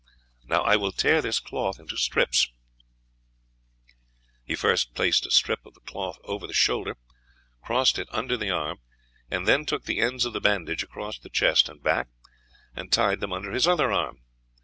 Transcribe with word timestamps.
Now 0.45 0.63
I 0.63 0.77
will 0.77 0.91
tear 0.91 1.21
this 1.21 1.39
cloth 1.39 1.79
into 1.79 1.95
strips." 1.95 2.51
He 4.43 4.55
first 4.55 4.95
placed 4.95 5.27
a 5.27 5.29
strip 5.29 5.63
of 5.63 5.75
the 5.75 5.79
cloth 5.81 6.17
over 6.23 6.47
the 6.47 6.55
shoulder, 6.55 6.97
crossed 7.61 7.99
it 7.99 8.07
under 8.09 8.35
the 8.35 8.49
arm, 8.49 8.79
and 9.29 9.47
then 9.47 9.63
took 9.63 9.85
the 9.85 9.99
ends 9.99 10.25
of 10.25 10.33
the 10.33 10.41
bandage 10.41 10.81
across 10.81 11.19
the 11.19 11.29
chest 11.29 11.69
and 11.69 11.83
back, 11.83 12.07
and 12.75 12.91
tied 12.91 13.19
them 13.19 13.31
under 13.31 13.51
his 13.51 13.67
other 13.67 13.91
arm. 13.91 14.23